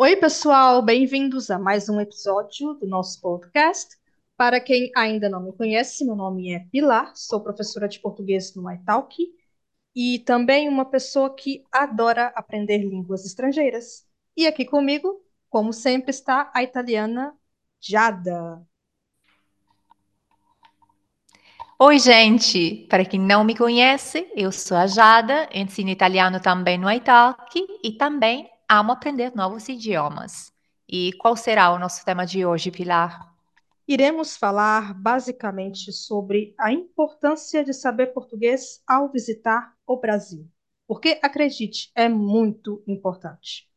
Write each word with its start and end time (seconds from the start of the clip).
Oi, 0.00 0.14
pessoal, 0.14 0.80
bem-vindos 0.80 1.50
a 1.50 1.58
mais 1.58 1.88
um 1.88 2.00
episódio 2.00 2.74
do 2.74 2.86
nosso 2.86 3.20
podcast. 3.20 3.96
Para 4.36 4.60
quem 4.60 4.92
ainda 4.94 5.28
não 5.28 5.42
me 5.42 5.52
conhece, 5.52 6.04
meu 6.04 6.14
nome 6.14 6.54
é 6.54 6.60
Pilar, 6.70 7.10
sou 7.16 7.40
professora 7.40 7.88
de 7.88 7.98
português 7.98 8.54
no 8.54 8.70
iTalk 8.70 9.16
e 9.96 10.20
também 10.20 10.68
uma 10.68 10.84
pessoa 10.84 11.34
que 11.34 11.64
adora 11.72 12.32
aprender 12.36 12.78
línguas 12.78 13.26
estrangeiras. 13.26 14.06
E 14.36 14.46
aqui 14.46 14.64
comigo, 14.64 15.20
como 15.50 15.72
sempre, 15.72 16.10
está 16.10 16.48
a 16.54 16.62
italiana 16.62 17.34
Jada. 17.80 18.64
Oi, 21.76 21.98
gente! 21.98 22.86
Para 22.88 23.04
quem 23.04 23.18
não 23.18 23.42
me 23.42 23.56
conhece, 23.56 24.30
eu 24.36 24.52
sou 24.52 24.76
a 24.76 24.86
Jada, 24.86 25.48
ensino 25.52 25.90
italiano 25.90 26.38
também 26.38 26.78
no 26.78 26.88
iTalk 26.88 27.66
e 27.82 27.90
também 27.94 28.48
amo 28.68 28.92
aprender 28.92 29.34
novos 29.34 29.68
idiomas. 29.68 30.52
E 30.88 31.12
qual 31.14 31.36
será 31.36 31.72
o 31.72 31.78
nosso 31.78 32.04
tema 32.04 32.24
de 32.26 32.44
hoje, 32.44 32.70
Pilar? 32.70 33.34
Iremos 33.86 34.36
falar 34.36 34.94
basicamente 34.94 35.92
sobre 35.92 36.54
a 36.58 36.72
importância 36.72 37.64
de 37.64 37.72
saber 37.72 38.08
português 38.08 38.82
ao 38.86 39.10
visitar 39.10 39.74
o 39.86 39.96
Brasil. 39.96 40.46
Porque, 40.86 41.18
acredite, 41.22 41.90
é 41.94 42.08
muito 42.08 42.82
importante. 42.86 43.68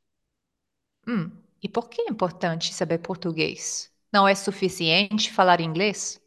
Hum, 1.08 1.32
e 1.62 1.70
por 1.70 1.90
que 1.90 2.02
é 2.02 2.10
importante 2.10 2.74
saber 2.74 3.00
português? 3.00 3.92
Não 4.12 4.28
é 4.28 4.36
suficiente 4.36 5.32
falar 5.32 5.62
inglês? 5.62 6.22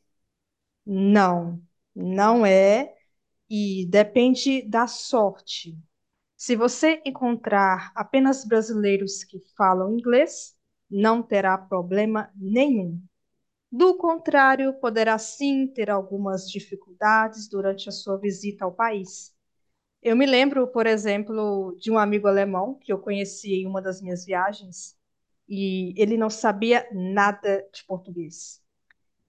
Não, 0.87 1.63
não 1.95 2.45
é, 2.45 2.95
e 3.49 3.87
depende 3.87 4.63
da 4.63 4.87
sorte. 4.87 5.79
Se 6.45 6.55
você 6.57 7.01
encontrar 7.07 7.91
apenas 7.95 8.45
brasileiros 8.45 9.25
que 9.25 9.41
falam 9.57 9.95
inglês, 9.95 10.55
não 10.91 11.23
terá 11.23 11.57
problema 11.57 12.31
nenhum. 12.37 13.03
Do 13.73 13.97
contrário, 13.97 14.75
poderá 14.75 15.19
sim 15.19 15.67
ter 15.67 15.89
algumas 15.89 16.51
dificuldades 16.51 17.49
durante 17.49 17.89
a 17.89 17.93
sua 17.93 18.19
visita 18.19 18.67
ao 18.67 18.75
país. 18.75 19.35
Eu 20.03 20.15
me 20.15 20.27
lembro, 20.27 20.69
por 20.69 20.87
exemplo, 20.87 21.75
de 21.81 21.91
um 21.91 21.99
amigo 21.99 22.29
alemão 22.29 22.75
que 22.79 22.93
eu 22.93 22.99
conheci 22.99 23.55
em 23.55 23.67
uma 23.67 23.81
das 23.81 24.03
minhas 24.03 24.27
viagens 24.27 24.99
e 25.49 25.95
ele 25.97 26.19
não 26.19 26.29
sabia 26.29 26.87
nada 26.93 27.67
de 27.73 27.83
português. 27.87 28.63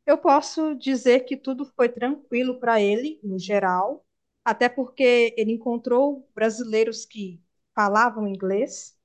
Eu 0.06 0.18
posso 0.18 0.76
dizer 0.76 1.22
que 1.22 1.38
tudo 1.38 1.66
foi 1.66 1.88
tranquilo 1.88 2.60
para 2.60 2.82
ele, 2.82 3.22
no 3.24 3.40
geral, 3.40 4.05
até 4.46 4.70
porque 4.70 5.36
ele 5.38 5.54
encontrou 5.54 6.30
brasileiros 6.36 7.06
que 7.06 7.42
falavam 7.76 8.28
inglês, 8.28 8.98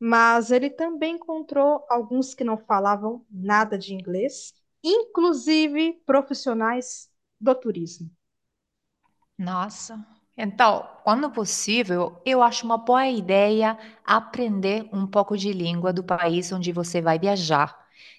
mas 0.00 0.50
ele 0.50 0.70
também 0.70 1.16
encontrou 1.16 1.84
alguns 1.90 2.34
que 2.34 2.44
não 2.44 2.58
falavam 2.58 3.26
nada 3.30 3.78
de 3.78 3.94
inglês, 3.94 4.54
inclusive 4.84 5.94
profissionais 6.06 7.10
do 7.40 7.54
turismo. 7.54 8.10
Nossa, 9.38 10.04
então, 10.36 10.88
quando 11.04 11.30
possível, 11.30 12.20
eu 12.24 12.42
acho 12.42 12.64
uma 12.64 12.78
boa 12.78 13.06
ideia 13.08 13.76
aprender 14.04 14.88
um 14.92 15.06
pouco 15.06 15.36
de 15.36 15.52
língua 15.52 15.92
do 15.92 16.02
país 16.04 16.52
onde 16.52 16.72
você 16.72 17.00
vai 17.00 17.18
viajar. 17.18 17.76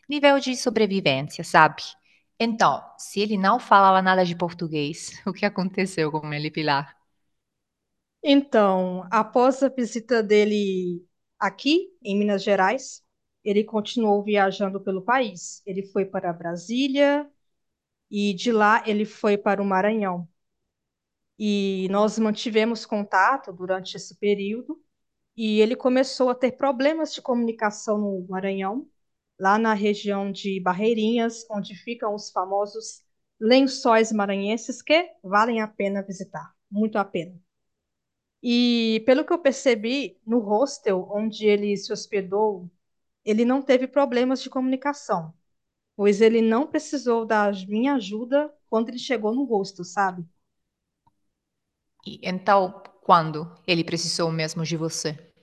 Nível 0.09 0.39
de 0.39 0.55
sobrevivência, 0.55 1.43
sabe? 1.43 1.83
Então, 2.39 2.81
se 2.97 3.19
ele 3.21 3.37
não 3.37 3.59
falava 3.59 4.01
nada 4.01 4.23
de 4.25 4.35
português, 4.35 5.21
o 5.27 5.33
que 5.33 5.45
aconteceu 5.45 6.11
com 6.11 6.33
ele, 6.33 6.49
Pilar? 6.51 6.95
Então, 8.23 9.07
após 9.11 9.61
a 9.63 9.69
visita 9.69 10.23
dele 10.23 11.05
aqui, 11.39 11.89
em 12.03 12.17
Minas 12.17 12.43
Gerais, 12.43 13.03
ele 13.43 13.63
continuou 13.63 14.23
viajando 14.23 14.81
pelo 14.81 15.01
país. 15.03 15.61
Ele 15.65 15.83
foi 15.83 16.05
para 16.05 16.33
Brasília 16.33 17.29
e 18.11 18.33
de 18.33 18.51
lá 18.51 18.83
ele 18.87 19.05
foi 19.05 19.37
para 19.37 19.61
o 19.61 19.65
Maranhão. 19.65 20.27
E 21.37 21.87
nós 21.91 22.17
mantivemos 22.17 22.85
contato 22.85 23.51
durante 23.51 23.95
esse 23.97 24.15
período 24.15 24.81
e 25.37 25.61
ele 25.61 25.75
começou 25.75 26.29
a 26.29 26.35
ter 26.35 26.53
problemas 26.53 27.13
de 27.13 27.21
comunicação 27.21 27.97
no 27.97 28.27
Maranhão, 28.29 28.89
lá 29.39 29.57
na 29.57 29.73
região 29.73 30.31
de 30.31 30.59
Barreirinhas, 30.61 31.45
onde 31.51 31.75
ficam 31.75 32.13
os 32.15 32.31
famosos 32.31 33.03
lençóis 33.39 34.11
maranhenses 34.11 34.81
que 34.81 35.11
valem 35.23 35.61
a 35.61 35.67
pena 35.67 36.03
visitar, 36.03 36.53
muito 36.71 36.97
a 36.97 37.05
pena. 37.05 37.39
E 38.41 39.03
pelo 39.05 39.25
que 39.25 39.33
eu 39.33 39.39
percebi, 39.39 40.19
no 40.25 40.39
hostel 40.39 41.07
onde 41.11 41.45
ele 41.47 41.75
se 41.75 41.91
hospedou, 41.91 42.69
ele 43.25 43.43
não 43.43 43.61
teve 43.61 43.87
problemas 43.87 44.41
de 44.41 44.49
comunicação, 44.49 45.33
pois 45.95 46.21
ele 46.21 46.41
não 46.41 46.67
precisou 46.67 47.25
da 47.25 47.51
minha 47.67 47.95
ajuda 47.95 48.53
quando 48.69 48.89
ele 48.89 48.99
chegou 48.99 49.33
no 49.33 49.45
hostel, 49.45 49.83
sabe? 49.85 50.25
E 52.05 52.19
então, 52.23 52.81
quando 53.01 53.51
ele 53.67 53.83
precisou 53.83 54.31
mesmo 54.31 54.63
de 54.63 54.77
você? 54.77 55.34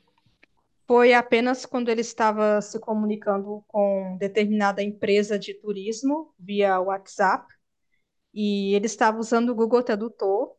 Foi 0.87 1.15
apenas 1.15 1.65
quando 1.67 1.89
ele 1.89 2.01
estava 2.03 2.61
se 2.61 2.79
comunicando 2.79 3.65
com 3.69 4.17
determinada 4.19 4.83
empresa 4.83 5.39
de 5.39 5.55
turismo 5.55 6.35
via 6.39 6.81
WhatsApp 6.81 7.47
e 8.35 8.75
ele 8.75 8.87
estava 8.87 9.19
usando 9.19 9.51
o 9.51 9.55
Google 9.55 9.83
Tradutor, 9.83 10.57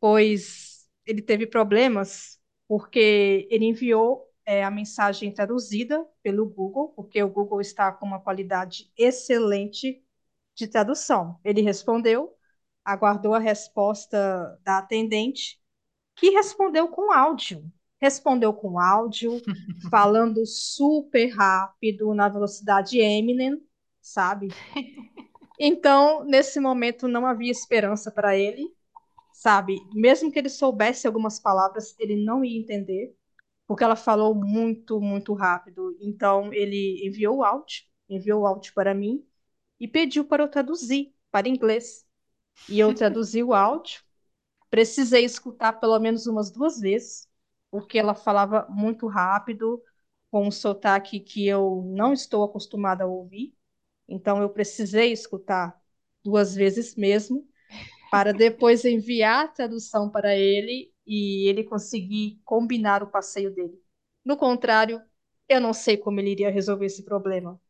pois 0.00 0.88
ele 1.06 1.22
teve 1.22 1.46
problemas 1.46 2.38
porque 2.66 3.46
ele 3.50 3.64
enviou 3.66 4.28
é, 4.44 4.62
a 4.64 4.70
mensagem 4.70 5.32
traduzida 5.32 6.06
pelo 6.22 6.46
Google, 6.48 6.90
porque 6.90 7.22
o 7.22 7.28
Google 7.28 7.60
está 7.60 7.92
com 7.92 8.06
uma 8.06 8.20
qualidade 8.20 8.90
excelente 8.96 10.02
de 10.54 10.68
tradução. 10.68 11.38
Ele 11.44 11.62
respondeu, 11.62 12.36
aguardou 12.84 13.34
a 13.34 13.38
resposta 13.38 14.58
da 14.64 14.78
atendente, 14.78 15.60
que 16.16 16.30
respondeu 16.30 16.88
com 16.88 17.12
áudio. 17.12 17.70
Respondeu 18.00 18.52
com 18.52 18.78
áudio, 18.78 19.40
falando 19.90 20.44
super 20.46 21.28
rápido, 21.28 22.14
na 22.14 22.28
velocidade 22.28 22.98
Eminem, 22.98 23.60
sabe? 24.00 24.48
Então, 25.58 26.24
nesse 26.24 26.60
momento, 26.60 27.08
não 27.08 27.26
havia 27.26 27.50
esperança 27.50 28.10
para 28.10 28.36
ele, 28.36 28.72
sabe? 29.32 29.78
Mesmo 29.94 30.32
que 30.32 30.38
ele 30.38 30.48
soubesse 30.48 31.06
algumas 31.06 31.40
palavras, 31.40 31.96
ele 31.98 32.16
não 32.16 32.44
ia 32.44 32.58
entender, 32.60 33.16
porque 33.66 33.84
ela 33.84 33.96
falou 33.96 34.34
muito, 34.34 35.00
muito 35.00 35.34
rápido. 35.34 35.96
Então, 36.00 36.52
ele 36.52 37.06
enviou 37.06 37.38
o 37.38 37.44
áudio, 37.44 37.84
enviou 38.08 38.42
o 38.42 38.46
áudio 38.46 38.72
para 38.74 38.94
mim 38.94 39.26
e 39.80 39.88
pediu 39.88 40.24
para 40.24 40.42
eu 40.44 40.48
traduzir 40.48 41.14
para 41.30 41.48
inglês. 41.48 42.06
E 42.68 42.80
eu 42.80 42.94
traduzi 42.94 43.42
o 43.42 43.54
áudio. 43.54 44.02
Precisei 44.70 45.24
escutar 45.24 45.74
pelo 45.74 45.98
menos 46.00 46.26
umas 46.26 46.50
duas 46.50 46.80
vezes, 46.80 47.27
porque 47.70 47.98
ela 47.98 48.14
falava 48.14 48.66
muito 48.70 49.06
rápido, 49.08 49.82
com 50.30 50.46
um 50.48 50.50
sotaque 50.50 51.20
que 51.20 51.46
eu 51.46 51.82
não 51.96 52.12
estou 52.12 52.44
acostumada 52.44 53.04
a 53.04 53.06
ouvir. 53.06 53.54
Então, 54.08 54.42
eu 54.42 54.50
precisei 54.50 55.12
escutar 55.12 55.80
duas 56.24 56.54
vezes 56.54 56.96
mesmo, 56.96 57.46
para 58.10 58.32
depois 58.34 58.84
enviar 58.84 59.46
a 59.46 59.48
tradução 59.48 60.10
para 60.10 60.36
ele 60.36 60.92
e 61.06 61.48
ele 61.48 61.64
conseguir 61.64 62.40
combinar 62.44 63.02
o 63.02 63.08
passeio 63.10 63.54
dele. 63.54 63.80
No 64.24 64.36
contrário, 64.36 65.02
eu 65.48 65.60
não 65.60 65.72
sei 65.74 65.96
como 65.98 66.20
ele 66.20 66.30
iria 66.32 66.50
resolver 66.50 66.86
esse 66.86 67.04
problema. 67.04 67.60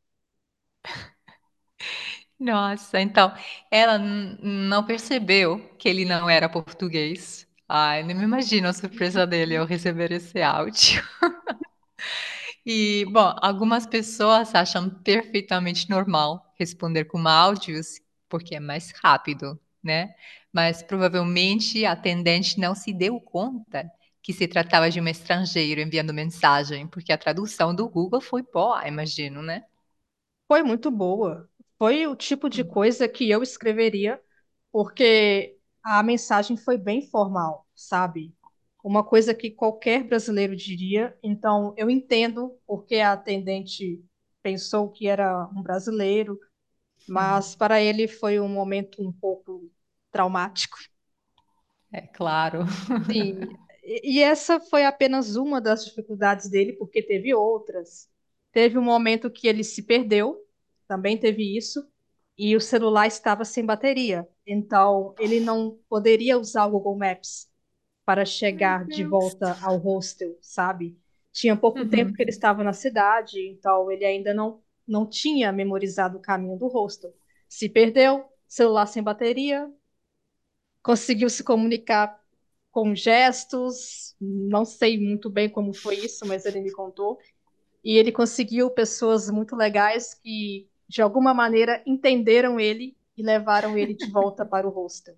Nossa, 2.39 3.01
então 3.01 3.33
ela 3.71 3.99
não 3.99 4.85
percebeu 4.85 5.59
que 5.79 5.89
ele 5.89 6.05
não 6.05 6.29
era 6.31 6.49
português. 6.49 7.48
Ai, 7.69 8.03
nem 8.03 8.17
me 8.17 8.25
imagino 8.25 8.69
a 8.69 8.73
surpresa 8.73 9.27
dele 9.27 9.57
ao 9.57 9.67
receber 9.67 10.11
esse 10.13 10.41
áudio. 10.43 11.03
e, 12.65 13.05
bom, 13.07 13.35
algumas 13.41 13.87
pessoas 13.87 14.55
acham 14.55 14.89
perfeitamente 14.91 15.89
normal 15.89 16.53
responder 16.59 17.05
com 17.07 17.27
áudios 17.27 18.01
porque 18.29 18.55
é 18.57 18.61
mais 18.61 18.93
rápido, 19.03 19.59
né? 19.83 20.15
Mas 20.53 20.83
provavelmente 20.83 21.85
a 21.85 21.93
atendente 21.93 22.59
não 22.61 22.75
se 22.75 22.93
deu 22.93 23.21
conta 23.21 23.91
que 24.23 24.33
se 24.33 24.47
tratava 24.47 24.91
de 24.91 25.01
um 25.01 25.09
estrangeiro 25.09 25.81
enviando 25.81 26.13
mensagem, 26.13 26.87
porque 26.87 27.13
a 27.13 27.19
tradução 27.19 27.75
do 27.75 27.89
Google 27.89 28.21
foi 28.21 28.43
boa, 28.43 28.87
imagino, 28.87 29.43
né? 29.43 29.65
Foi 30.47 30.63
muito 30.63 30.91
boa. 30.91 31.49
Foi 31.79 32.07
o 32.07 32.17
tipo 32.17 32.49
de 32.49 32.65
coisa 32.65 33.09
que 33.09 33.29
eu 33.31 33.43
escreveria, 33.43 34.21
porque 34.73 35.58
a 35.83 36.03
mensagem 36.03 36.57
foi 36.57 36.77
bem 36.79 37.03
formal, 37.03 37.67
sabe? 37.75 38.35
Uma 38.83 39.05
coisa 39.05 39.35
que 39.35 39.51
qualquer 39.51 40.05
brasileiro 40.05 40.55
diria. 40.57 41.17
Então, 41.23 41.75
eu 41.77 41.91
entendo 41.91 42.57
porque 42.67 42.97
a 42.97 43.13
atendente 43.13 44.03
pensou 44.43 44.91
que 44.91 45.07
era 45.09 45.49
um 45.55 45.63
brasileiro, 45.63 46.39
mas 47.09 47.53
uhum. 47.53 47.59
para 47.59 47.81
ele 47.81 48.09
foi 48.09 48.41
um 48.41 48.49
momento 48.49 49.03
um 49.03 49.13
pouco 49.13 49.71
traumático. 50.13 50.79
É 51.93 52.03
claro. 52.07 52.65
Sim, 53.11 53.39
E 53.83 54.19
e 54.19 54.23
essa 54.23 54.61
foi 54.61 54.85
apenas 54.85 55.37
uma 55.37 55.61
das 55.61 55.85
dificuldades 55.87 56.51
dele, 56.51 56.75
porque 56.75 57.03
teve 57.03 57.35
outras. 57.35 58.09
Teve 58.53 58.77
um 58.79 58.83
momento 58.83 59.31
que 59.31 59.49
ele 59.49 59.65
se 59.65 59.83
perdeu, 59.83 60.37
também 60.87 61.19
teve 61.19 61.57
isso, 61.57 61.87
e 62.39 62.57
o 62.57 62.61
celular 62.61 63.07
estava 63.07 63.45
sem 63.45 63.65
bateria. 63.67 64.29
Então, 64.47 65.15
ele 65.19 65.41
não 65.41 65.79
poderia 65.89 66.39
usar 66.39 66.67
o 66.67 66.71
Google 66.73 66.97
Maps 66.99 67.49
para 68.05 68.25
chegar 68.25 68.89
de 68.89 69.05
volta 69.05 69.59
ao 69.63 69.79
hostel, 69.79 70.37
sabe? 70.43 70.99
Tinha 71.33 71.57
pouco 71.57 71.87
tempo 71.87 72.13
que 72.13 72.23
ele 72.23 72.31
Uhum. 72.31 72.33
estava 72.33 72.65
na 72.65 72.73
cidade, 72.73 73.41
então 73.49 73.91
ele 73.91 74.05
ainda 74.05 74.35
não, 74.35 74.63
não 74.87 75.07
tinha 75.09 75.53
memorizado 75.53 76.19
o 76.19 76.23
caminho 76.23 76.59
do 76.59 76.69
hostel. 76.69 77.15
Se 77.49 77.69
perdeu, 77.69 78.27
celular 78.49 78.87
sem 78.87 79.03
bateria, 79.03 79.71
conseguiu 80.83 81.29
se 81.31 81.45
comunicar 81.45 82.19
com 82.71 82.95
gestos, 82.95 84.15
não 84.21 84.65
sei 84.65 84.99
muito 84.99 85.31
bem 85.31 85.49
como 85.51 85.73
foi 85.75 85.97
isso, 85.97 86.27
mas 86.27 86.47
ele 86.47 86.61
me 86.61 86.71
contou. 86.71 87.19
E 87.85 87.97
ele 87.99 88.13
conseguiu 88.13 88.71
pessoas 88.71 89.31
muito 89.31 89.57
legais 89.57 90.15
que, 90.15 90.69
de 90.89 91.03
alguma 91.03 91.35
maneira, 91.35 91.83
entenderam 91.87 92.59
ele 92.59 92.97
e 93.17 93.23
levaram 93.23 93.77
ele 93.77 93.95
de 93.95 94.11
volta 94.11 94.45
para 94.45 94.67
o 94.67 94.71
hostel. 94.71 95.17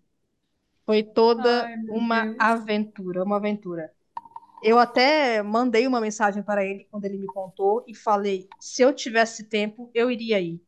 Foi 0.85 1.03
toda 1.03 1.65
Ai, 1.65 1.77
uma 1.89 2.25
Deus. 2.25 2.37
aventura, 2.39 3.23
uma 3.23 3.37
aventura. 3.37 3.93
Eu 4.63 4.79
até 4.79 5.43
mandei 5.43 5.87
uma 5.87 6.01
mensagem 6.01 6.43
para 6.43 6.65
ele 6.65 6.87
quando 6.91 7.05
ele 7.05 7.17
me 7.19 7.27
contou 7.27 7.85
e 7.87 7.95
falei: 7.95 8.49
se 8.59 8.83
eu 8.83 8.93
tivesse 8.93 9.45
tempo, 9.45 9.91
eu 9.95 10.11
iria 10.11 10.41
ir. 10.41 10.61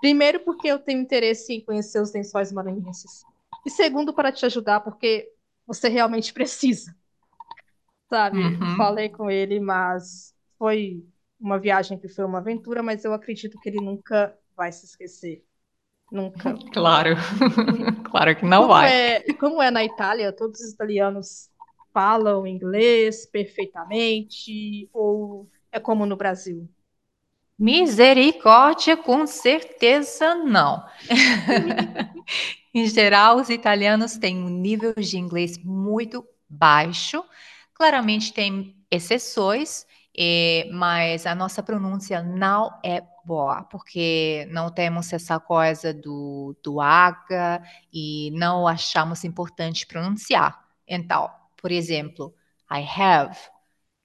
Primeiro, 0.00 0.40
porque 0.40 0.68
eu 0.68 0.78
tenho 0.78 1.00
interesse 1.00 1.52
em 1.52 1.64
conhecer 1.64 2.00
os 2.00 2.12
lençóis 2.12 2.52
maranhenses. 2.52 3.22
E 3.64 3.70
segundo, 3.70 4.14
para 4.14 4.32
te 4.32 4.46
ajudar, 4.46 4.80
porque 4.80 5.32
você 5.66 5.88
realmente 5.88 6.32
precisa, 6.32 6.94
sabe? 8.08 8.38
Uhum. 8.38 8.76
falei 8.76 9.08
com 9.08 9.30
ele, 9.30 9.60
mas 9.60 10.34
foi 10.58 11.04
uma 11.38 11.58
viagem 11.58 11.98
que 11.98 12.08
foi 12.08 12.24
uma 12.24 12.38
aventura, 12.38 12.82
mas 12.82 13.04
eu 13.04 13.12
acredito 13.12 13.58
que 13.60 13.68
ele 13.68 13.80
nunca 13.80 14.36
vai 14.56 14.72
se 14.72 14.86
esquecer. 14.86 15.44
Nunca. 16.10 16.54
Claro. 16.72 17.16
Claro 18.10 18.36
que 18.36 18.44
não 18.44 18.62
como 18.62 18.68
vai. 18.68 18.88
é, 18.88 19.20
como 19.34 19.62
é 19.62 19.70
na 19.70 19.84
Itália, 19.84 20.32
todos 20.32 20.60
os 20.60 20.72
italianos 20.72 21.50
falam 21.92 22.46
inglês 22.46 23.26
perfeitamente, 23.26 24.88
ou 24.92 25.50
é 25.72 25.80
como 25.80 26.06
no 26.06 26.16
Brasil? 26.16 26.68
Misericórdia, 27.58 28.96
com 28.96 29.26
certeza 29.26 30.34
não. 30.34 30.84
Em 32.74 32.86
geral, 32.86 33.36
os 33.38 33.48
italianos 33.48 34.18
têm 34.18 34.36
um 34.38 34.50
nível 34.50 34.92
de 34.94 35.16
inglês 35.16 35.56
muito 35.58 36.26
baixo. 36.48 37.24
Claramente 37.72 38.32
tem 38.32 38.76
exceções, 38.90 39.86
eh, 40.18 40.68
mas 40.72 41.26
a 41.26 41.34
nossa 41.34 41.62
pronúncia 41.62 42.22
não 42.22 42.78
é 42.84 43.02
boa, 43.24 43.64
porque 43.64 44.48
não 44.50 44.70
temos 44.70 45.12
essa 45.12 45.38
coisa 45.40 45.92
do, 45.92 46.56
do 46.62 46.80
H 46.80 47.62
e 47.92 48.30
não 48.32 48.66
achamos 48.66 49.24
importante 49.24 49.86
pronunciar. 49.86 50.64
Então, 50.86 51.30
por 51.56 51.72
exemplo, 51.72 52.34
I 52.70 52.84
have. 53.00 53.36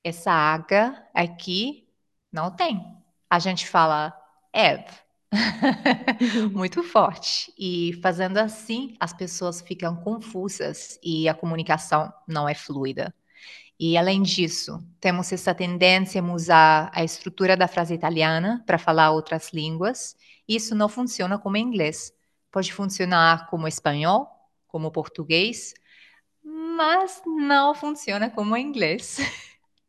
Essa 0.04 0.32
H 0.32 1.10
aqui 1.14 1.88
não 2.32 2.52
tem. 2.52 2.82
A 3.30 3.40
gente 3.40 3.68
fala 3.68 4.14
have. 4.54 4.86
Muito 6.54 6.84
forte. 6.84 7.54
E 7.58 7.94
fazendo 8.02 8.38
assim, 8.38 8.96
as 9.00 9.14
pessoas 9.14 9.62
ficam 9.62 9.96
confusas 9.96 11.00
e 11.04 11.30
a 11.30 11.34
comunicação 11.34 12.12
não 12.28 12.50
é 12.50 12.56
fluida. 12.56 13.14
E 13.80 13.98
além 13.98 14.22
disso, 14.22 14.80
temos 15.00 15.32
essa 15.34 15.56
tendência 15.56 16.22
a 16.22 16.34
usar 16.34 16.92
a 16.94 17.04
estrutura 17.04 17.58
da 17.58 17.68
frase 17.68 17.94
italiana 17.94 18.64
para 18.66 18.78
falar 18.78 19.12
outras 19.12 19.52
línguas. 19.52 20.16
Isso 20.48 20.76
não 20.76 20.88
funciona 20.88 21.40
como 21.40 21.58
inglês. 21.58 22.14
Pode 22.52 22.72
funcionar 22.72 23.48
como 23.50 23.68
espanhol, 23.68 24.30
como 24.68 24.92
português, 24.92 25.74
mas 26.44 27.22
não 27.26 27.74
funciona 27.74 28.30
como 28.30 28.56
inglês. 28.56 29.18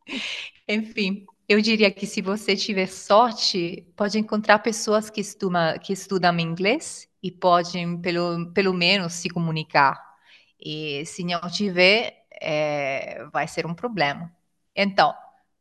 Enfim, 0.66 1.26
eu 1.48 1.60
diria 1.60 1.90
que 1.90 2.06
se 2.06 2.22
você 2.22 2.56
tiver 2.56 2.86
sorte, 2.86 3.86
pode 3.96 4.18
encontrar 4.18 4.60
pessoas 4.60 5.10
que, 5.10 5.20
estuma, 5.20 5.78
que 5.78 5.92
estudam 5.92 6.38
inglês 6.38 7.08
e 7.22 7.30
podem, 7.30 8.00
pelo, 8.00 8.52
pelo 8.52 8.72
menos, 8.72 9.12
se 9.14 9.28
comunicar. 9.28 10.00
E 10.58 11.04
se 11.04 11.24
não 11.24 11.40
tiver, 11.50 12.21
é, 12.42 13.24
vai 13.32 13.46
ser 13.46 13.66
um 13.66 13.74
problema. 13.74 14.30
Então, 14.74 15.14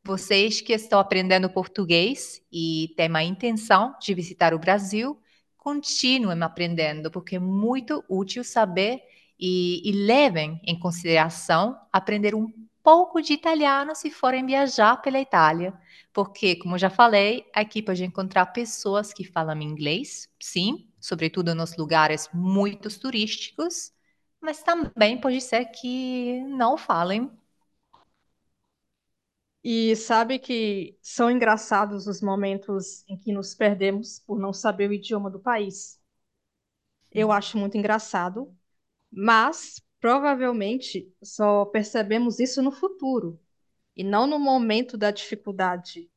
vocês 0.04 0.62
que 0.62 0.74
estão 0.74 1.00
aprendendo 1.00 1.50
português 1.50 2.42
e 2.52 2.94
têm 2.98 3.16
a 3.16 3.24
intenção 3.24 3.96
de 4.02 4.14
visitar 4.14 4.54
o 4.54 4.60
Brasil, 4.60 5.22
continuem 5.58 6.42
aprendendo, 6.42 7.12
porque 7.12 7.36
é 7.36 7.40
muito 7.40 8.04
útil 8.10 8.44
saber 8.44 9.00
e, 9.40 9.88
e 9.88 9.92
levem 9.92 10.60
em 10.64 10.78
consideração 10.78 11.80
aprender 11.92 12.34
um 12.34 12.52
pouco 12.84 13.22
de 13.22 13.34
italiano 13.34 13.96
se 13.96 14.10
forem 14.10 14.46
viajar 14.46 14.98
pela 15.02 15.20
Itália, 15.20 15.74
porque, 16.12 16.56
como 16.56 16.80
já 16.80 16.90
falei, 16.90 17.46
aqui 17.54 17.82
pode 17.82 18.04
encontrar 18.04 18.48
pessoas 18.48 19.14
que 19.14 19.24
falam 19.24 19.62
inglês, 19.62 20.28
sim, 20.40 20.88
sobretudo 21.00 21.54
nos 21.54 21.78
lugares 21.78 22.28
muito 22.34 22.90
turísticos, 23.00 23.92
mas 24.42 24.64
também 24.64 25.20
pode 25.22 25.40
ser 25.42 25.66
que 25.66 26.42
não 26.44 26.78
falem. 26.78 27.32
E 29.64 29.96
sabe 29.96 30.40
que 30.40 30.98
são 31.02 31.30
engraçados 31.30 32.08
os 32.08 32.22
momentos 32.22 33.04
em 33.08 33.18
que 33.18 33.32
nos 33.32 33.54
perdemos 33.54 34.20
por 34.20 34.40
não 34.40 34.52
saber 34.52 34.90
o 34.90 34.94
idioma 34.94 35.30
do 35.30 35.40
país. 35.40 36.02
Eu 37.12 37.32
acho 37.32 37.58
muito 37.58 37.78
engraçado, 37.78 38.56
mas 39.12 39.82
provavelmente 40.00 41.14
só 41.24 41.66
percebemos 41.66 42.40
isso 42.40 42.62
no 42.62 42.72
futuro 42.72 43.40
e 43.96 44.04
não 44.04 44.26
no 44.26 44.40
momento 44.40 44.98
da 44.98 45.12
dificuldade. 45.12 46.10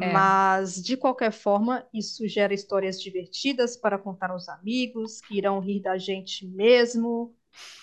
É. 0.00 0.12
Mas, 0.12 0.82
de 0.82 0.96
qualquer 0.96 1.32
forma, 1.32 1.86
isso 1.94 2.28
gera 2.28 2.52
histórias 2.52 3.00
divertidas 3.00 3.76
para 3.76 3.98
contar 3.98 4.30
aos 4.30 4.48
amigos, 4.48 5.20
que 5.22 5.38
irão 5.38 5.60
rir 5.60 5.80
da 5.80 5.96
gente 5.96 6.46
mesmo. 6.46 7.34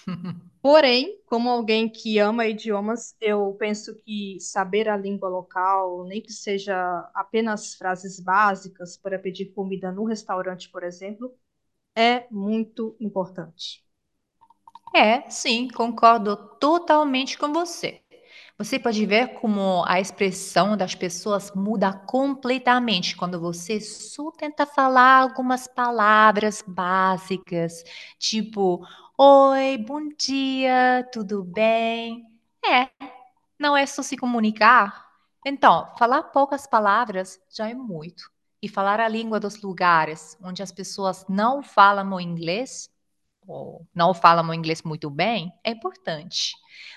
Porém, 0.62 1.22
como 1.28 1.50
alguém 1.50 1.88
que 1.90 2.18
ama 2.20 2.48
idiomas, 2.48 3.16
eu 3.22 3.54
penso 3.60 3.96
que 4.04 4.40
saber 4.40 4.90
a 4.90 4.98
língua 4.98 5.30
local, 5.30 6.04
nem 6.06 6.22
que 6.22 6.34
seja 6.34 6.76
apenas 7.14 7.76
frases 7.76 8.20
básicas 8.20 8.98
para 8.98 9.20
pedir 9.20 9.54
comida 9.54 9.92
no 9.92 10.06
restaurante, 10.06 10.70
por 10.70 10.84
exemplo, 10.84 11.34
é 11.96 12.28
muito 12.32 12.96
importante. 13.00 13.84
É, 14.96 15.30
sim, 15.30 15.68
concordo 15.68 16.36
totalmente 16.60 17.38
com 17.38 17.54
você. 17.54 18.02
Você 18.58 18.80
pode 18.80 19.06
ver 19.06 19.34
como 19.40 19.84
a 19.86 20.00
expressão 20.00 20.78
das 20.78 20.96
pessoas 20.96 21.52
muda 21.54 21.92
completamente 21.92 23.16
quando 23.18 23.38
você 23.40 23.82
só 23.82 24.32
tenta 24.32 24.66
falar 24.66 25.20
algumas 25.22 25.68
palavras 25.68 26.64
básicas, 26.66 27.84
tipo, 28.18 28.86
oi, 29.18 29.78
bom 29.78 30.08
dia, 30.18 31.06
tudo 31.12 31.44
bem? 31.44 32.26
É, 32.66 32.90
não 33.60 33.76
é 33.76 33.86
só 33.86 34.02
se 34.02 34.18
comunicar. 34.18 35.06
Então, 35.46 35.94
falar 35.98 36.24
poucas 36.24 36.68
palavras 36.68 37.40
já 37.50 37.70
é 37.70 37.74
muito. 37.74 38.32
E 38.62 38.70
falar 38.70 39.00
a 39.02 39.08
língua 39.10 39.40
dos 39.40 39.62
lugares 39.62 40.38
onde 40.42 40.64
as 40.64 40.72
pessoas 40.72 41.26
não 41.30 41.62
falam 41.64 42.14
o 42.14 42.22
inglês 42.22 42.90
ou 43.48 43.86
não 43.94 44.14
falam 44.14 44.50
o 44.50 44.54
inglês 44.54 44.82
muito 44.84 45.10
bem, 45.10 45.54
é 45.64 45.72
importante. 45.72 46.54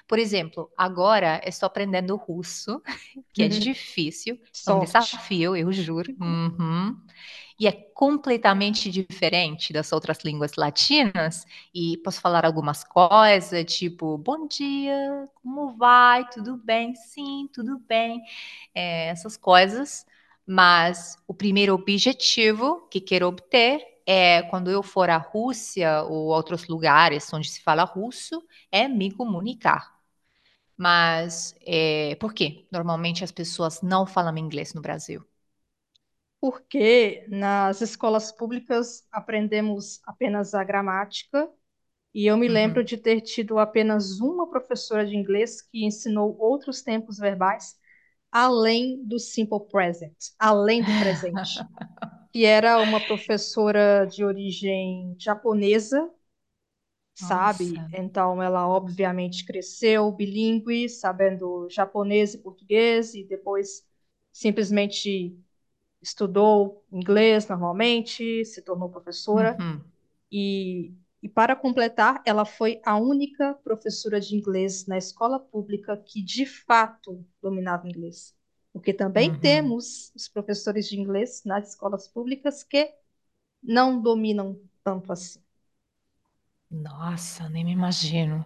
Por 0.07 0.19
exemplo, 0.19 0.71
agora 0.77 1.41
estou 1.45 1.67
aprendendo 1.67 2.17
russo, 2.17 2.83
que 3.33 3.43
é 3.43 3.49
difícil, 3.49 4.39
é 4.67 4.73
um 4.73 4.81
desafio, 4.81 5.57
eu 5.57 5.73
juro. 5.73 6.15
Uhum. 6.21 6.97
E 7.59 7.67
é 7.67 7.73
completamente 7.73 8.89
diferente 8.91 9.73
das 9.73 9.91
outras 9.93 10.19
línguas 10.25 10.53
latinas. 10.57 11.45
E 11.75 11.97
posso 11.99 12.21
falar 12.21 12.45
algumas 12.47 12.85
coisas, 12.85 13.65
tipo, 13.65 14.17
bom 14.17 14.47
dia, 14.47 15.29
como 15.43 15.77
vai? 15.77 16.29
Tudo 16.31 16.57
bem? 16.57 16.95
Sim, 16.95 17.49
tudo 17.53 17.81
bem. 17.81 18.23
É, 18.75 19.09
essas 19.09 19.37
coisas. 19.37 20.07
Mas 20.47 21.17
o 21.27 21.35
primeiro 21.35 21.75
objetivo 21.75 22.87
que 22.91 23.01
quero 23.01 23.27
obter 23.27 23.81
é 24.09 24.43
quando 24.45 24.71
eu 24.73 24.83
for 24.83 25.11
à 25.11 25.19
Rússia 25.19 26.03
ou 26.05 26.29
outros 26.29 26.69
lugares 26.69 27.33
onde 27.35 27.51
se 27.51 27.63
fala 27.63 27.85
russo, 27.85 28.43
é 28.73 28.89
me 28.89 29.13
comunicar. 29.13 29.95
Mas 30.77 31.55
é, 31.67 32.17
por 32.17 32.35
quê? 32.35 32.67
Normalmente 32.73 33.25
as 33.25 33.33
pessoas 33.33 33.83
não 33.83 34.07
falam 34.07 34.37
inglês 34.39 34.75
no 34.75 34.83
Brasil. 34.83 35.25
Porque 36.41 37.27
nas 37.29 37.81
escolas 37.81 38.31
públicas 38.31 39.07
aprendemos 39.11 40.01
apenas 40.07 40.55
a 40.55 40.63
gramática 40.63 41.51
E 42.15 42.27
eu 42.27 42.37
me 42.39 42.49
lembro 42.49 42.83
Uhum. 42.83 42.85
de 42.85 42.97
ter 42.99 43.21
tido 43.23 43.59
apenas 43.59 44.21
uma 44.21 44.49
professora 44.51 45.07
de 45.07 45.17
inglês 45.17 45.63
que 45.63 45.85
ensinou 45.87 46.37
outros 46.41 46.83
tempos 46.83 47.19
verbais 47.19 47.77
além 48.33 49.05
do 49.07 49.19
simple 49.21 49.61
present, 49.71 50.15
além 50.39 50.85
do 50.85 50.95
presente, 50.95 51.67
que 52.33 52.45
era 52.45 52.79
uma 52.81 53.01
professora 53.01 54.07
de 54.07 54.25
origem 54.25 55.15
japonesa, 55.19 56.11
sabe? 57.15 57.73
Nossa. 57.73 57.91
Então 57.97 58.43
ela 58.43 58.69
obviamente 58.69 59.45
cresceu 59.45 60.11
bilíngue, 60.13 60.89
sabendo 60.89 61.69
japonês 61.71 62.35
e 62.35 62.39
português, 62.39 63.15
e 63.15 63.25
depois 63.25 63.87
simplesmente 64.33 65.37
estudou 66.01 66.85
inglês 66.93 67.49
normalmente, 67.49 68.45
se 68.45 68.63
tornou 68.63 68.89
professora. 68.89 69.57
Uhum. 69.59 69.81
E, 70.31 70.93
e 71.23 71.29
para 71.29 71.57
completar, 71.57 72.23
ela 72.25 72.45
foi 72.45 72.81
a 72.85 72.97
única 72.97 73.55
professora 73.65 74.21
de 74.21 74.37
inglês 74.37 74.87
na 74.87 74.99
escola 74.99 75.41
pública 75.41 75.97
que 75.97 76.23
de 76.23 76.47
fato 76.47 77.25
dominava 77.43 77.89
inglês. 77.89 78.37
Porque 78.73 78.95
também 78.95 79.39
Uhum. 79.39 79.41
temos 79.41 80.13
os 80.15 80.29
professores 80.29 80.89
de 80.89 80.99
inglês 81.01 81.43
nas 81.45 81.71
escolas 81.71 82.09
públicas 82.09 82.63
que 82.63 82.93
não 83.63 84.01
dominam 84.03 84.61
tanto 84.85 85.13
assim. 85.13 85.41
Nossa, 86.71 87.49
nem 87.49 87.65
me 87.65 87.73
imagino. 87.73 88.45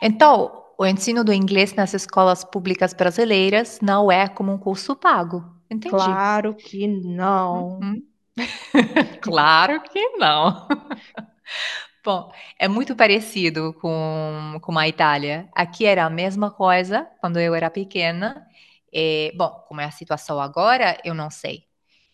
Então, 0.00 0.64
o 0.78 0.84
ensino 0.86 1.24
do 1.24 1.32
inglês 1.32 1.72
nas 1.74 1.94
escolas 1.94 2.44
públicas 2.44 2.92
brasileiras 2.92 3.78
não 3.80 4.10
é 4.10 4.28
como 4.28 4.52
um 4.52 4.58
curso 4.58 4.94
pago. 4.96 5.44
Entendi. 5.70 6.20
Claro 6.20 6.56
que 6.56 6.88
não. 6.88 7.86
Uhum. 7.86 8.06
Claro 9.20 9.80
que 9.82 10.00
não. 10.18 10.66
Bom, 12.04 12.32
é 12.58 12.66
muito 12.68 12.96
parecido 12.96 13.72
com, 13.74 14.58
com 14.60 14.78
a 14.78 14.88
Itália. 14.88 15.48
Aqui 15.54 15.84
era 15.86 16.04
a 16.04 16.10
mesma 16.10 16.50
coisa 16.50 17.06
quando 17.20 17.38
eu 17.38 17.54
era 17.54 17.70
pequena. 17.70 18.46
Eh, 18.92 19.32
bom, 19.36 19.50
como 19.68 19.80
é 19.80 19.84
a 19.84 19.90
situação 19.90 20.40
agora, 20.40 21.00
eu 21.04 21.14
não 21.14 21.30
sei. 21.30 21.64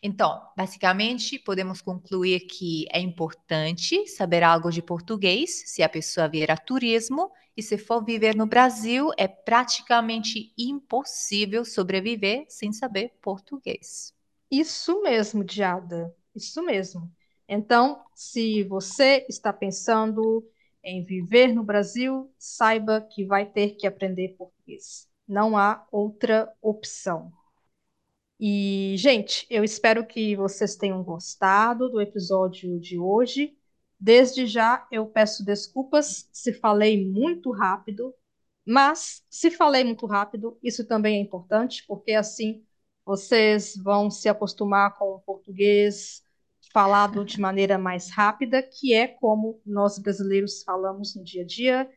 Então, 0.02 0.40
basicamente, 0.56 1.38
podemos 1.38 1.80
concluir 1.80 2.40
que 2.46 2.86
é 2.92 3.00
importante 3.00 4.06
saber 4.06 4.44
algo 4.44 4.70
de 4.70 4.80
português 4.80 5.64
se 5.66 5.82
a 5.82 5.88
pessoa 5.88 6.28
vier 6.28 6.50
a 6.52 6.56
turismo 6.56 7.30
e 7.56 7.62
se 7.62 7.76
for 7.76 8.04
viver 8.04 8.36
no 8.36 8.46
Brasil, 8.46 9.10
é 9.18 9.26
praticamente 9.26 10.52
impossível 10.56 11.64
sobreviver 11.64 12.46
sem 12.48 12.72
saber 12.72 13.12
português. 13.20 14.14
Isso 14.50 15.02
mesmo, 15.02 15.42
Diada. 15.44 16.14
Isso 16.34 16.62
mesmo. 16.62 17.10
Então, 17.48 18.04
se 18.14 18.62
você 18.64 19.26
está 19.28 19.52
pensando 19.52 20.46
em 20.84 21.04
viver 21.04 21.52
no 21.52 21.64
Brasil, 21.64 22.32
saiba 22.38 23.00
que 23.00 23.24
vai 23.24 23.44
ter 23.44 23.70
que 23.76 23.86
aprender 23.86 24.36
português. 24.36 25.07
Não 25.28 25.56
há 25.56 25.86
outra 25.92 26.52
opção. 26.62 27.32
E, 28.40 28.94
gente, 28.96 29.46
eu 29.50 29.64
espero 29.64 30.06
que 30.06 30.36
vocês 30.36 30.76
tenham 30.76 31.02
gostado 31.02 31.90
do 31.90 32.00
episódio 32.00 32.78
de 32.78 32.98
hoje. 32.98 33.56
Desde 33.98 34.46
já, 34.46 34.86
eu 34.92 35.06
peço 35.06 35.44
desculpas 35.44 36.28
se 36.32 36.52
falei 36.52 37.04
muito 37.04 37.50
rápido, 37.50 38.14
mas 38.64 39.24
se 39.28 39.50
falei 39.50 39.82
muito 39.84 40.06
rápido, 40.06 40.56
isso 40.62 40.86
também 40.86 41.16
é 41.18 41.20
importante, 41.22 41.84
porque 41.86 42.12
assim 42.12 42.64
vocês 43.04 43.74
vão 43.76 44.10
se 44.10 44.28
acostumar 44.28 44.96
com 44.98 45.14
o 45.14 45.20
português 45.20 46.22
falado 46.72 47.24
de 47.24 47.40
maneira 47.40 47.78
mais 47.78 48.10
rápida, 48.10 48.62
que 48.62 48.94
é 48.94 49.08
como 49.08 49.60
nós 49.64 49.98
brasileiros 49.98 50.62
falamos 50.62 51.14
no 51.16 51.24
dia 51.24 51.42
a 51.42 51.46
dia. 51.46 51.90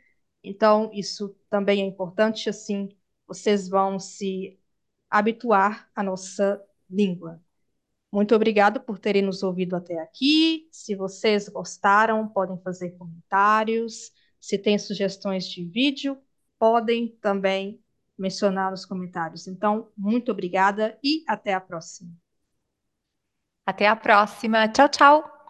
Então, 0.44 0.90
isso 0.94 1.36
também 1.50 1.82
é 1.82 1.86
importante, 1.86 2.50
assim, 2.50 2.90
vocês 3.32 3.70
vão 3.70 3.98
se 3.98 4.60
habituar 5.10 5.90
à 5.96 6.04
nossa 6.04 6.62
língua. 6.90 7.42
Muito 8.12 8.36
obrigado 8.36 8.82
por 8.82 9.00
terem 9.00 9.22
nos 9.22 9.42
ouvido 9.42 9.74
até 9.74 9.98
aqui. 10.02 10.68
Se 10.70 10.96
vocês 10.96 11.48
gostaram, 11.48 12.28
podem 12.28 12.60
fazer 12.62 12.92
comentários. 12.98 14.12
Se 14.38 14.58
tem 14.58 14.78
sugestões 14.78 15.46
de 15.46 15.64
vídeo, 15.64 16.22
podem 16.60 17.08
também 17.22 17.82
mencionar 18.18 18.70
nos 18.70 18.86
comentários. 18.86 19.48
Então, 19.48 19.90
muito 19.98 20.30
obrigada 20.30 21.00
e 21.02 21.24
até 21.26 21.54
a 21.54 21.62
próxima. 21.62 22.12
Até 23.66 23.88
a 23.88 23.96
próxima. 23.96 24.68
Tchau, 24.68 24.90
tchau. 24.90 25.41